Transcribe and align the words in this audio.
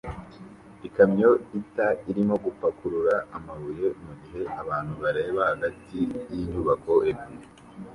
Ikamyo 0.87 1.29
ita 1.59 1.87
irimo 2.09 2.35
gupakurura 2.45 3.15
amabuye 3.37 3.87
mugihe 4.03 4.41
abantu 4.61 4.93
bareba 5.03 5.41
hagati 5.51 5.97
yinyubako 6.31 6.91
ebyiri 7.09 7.47